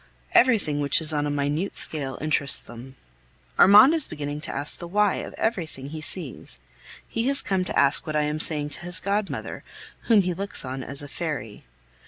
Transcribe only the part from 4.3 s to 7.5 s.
to ask the "why" of everything he sees. He has